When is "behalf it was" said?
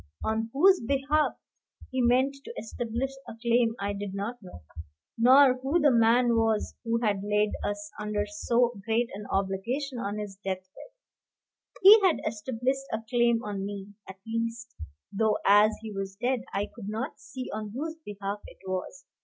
18.03-19.05